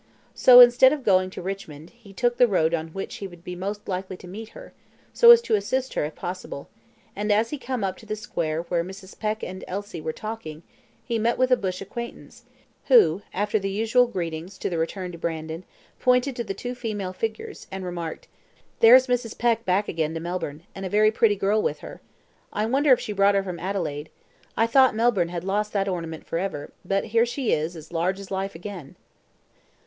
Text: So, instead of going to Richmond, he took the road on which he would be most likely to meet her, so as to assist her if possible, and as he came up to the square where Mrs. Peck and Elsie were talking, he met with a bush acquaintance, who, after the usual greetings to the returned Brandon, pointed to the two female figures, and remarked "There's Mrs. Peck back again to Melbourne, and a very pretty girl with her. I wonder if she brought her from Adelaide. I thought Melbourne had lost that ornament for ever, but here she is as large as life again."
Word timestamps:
So, 0.33 0.61
instead 0.61 0.93
of 0.93 1.03
going 1.03 1.29
to 1.29 1.43
Richmond, 1.43 1.91
he 1.91 2.11
took 2.11 2.37
the 2.37 2.47
road 2.47 2.73
on 2.73 2.87
which 2.87 3.17
he 3.17 3.27
would 3.27 3.43
be 3.43 3.55
most 3.55 3.87
likely 3.87 4.17
to 4.17 4.27
meet 4.27 4.49
her, 4.57 4.73
so 5.13 5.29
as 5.29 5.43
to 5.43 5.53
assist 5.53 5.93
her 5.93 6.03
if 6.05 6.15
possible, 6.15 6.69
and 7.15 7.31
as 7.31 7.51
he 7.51 7.59
came 7.59 7.83
up 7.83 7.97
to 7.97 8.07
the 8.07 8.15
square 8.15 8.63
where 8.63 8.83
Mrs. 8.83 9.19
Peck 9.19 9.43
and 9.43 9.63
Elsie 9.67 10.01
were 10.01 10.11
talking, 10.11 10.63
he 11.05 11.19
met 11.19 11.37
with 11.37 11.51
a 11.51 11.55
bush 11.55 11.81
acquaintance, 11.81 12.45
who, 12.85 13.21
after 13.31 13.59
the 13.59 13.69
usual 13.69 14.07
greetings 14.07 14.57
to 14.57 14.71
the 14.71 14.79
returned 14.79 15.21
Brandon, 15.21 15.65
pointed 15.99 16.35
to 16.35 16.43
the 16.43 16.55
two 16.55 16.73
female 16.73 17.13
figures, 17.13 17.67
and 17.71 17.85
remarked 17.85 18.27
"There's 18.79 19.05
Mrs. 19.05 19.37
Peck 19.37 19.65
back 19.65 19.87
again 19.87 20.15
to 20.15 20.19
Melbourne, 20.19 20.63
and 20.73 20.83
a 20.83 20.89
very 20.89 21.11
pretty 21.11 21.35
girl 21.35 21.61
with 21.61 21.81
her. 21.81 22.01
I 22.51 22.65
wonder 22.65 22.91
if 22.91 22.99
she 22.99 23.13
brought 23.13 23.35
her 23.35 23.43
from 23.43 23.59
Adelaide. 23.59 24.09
I 24.57 24.65
thought 24.65 24.95
Melbourne 24.95 25.29
had 25.29 25.43
lost 25.43 25.73
that 25.73 25.87
ornament 25.87 26.25
for 26.25 26.39
ever, 26.39 26.71
but 26.83 27.05
here 27.13 27.27
she 27.27 27.51
is 27.51 27.75
as 27.75 27.91
large 27.93 28.19
as 28.19 28.31
life 28.31 28.55
again." 28.55 28.95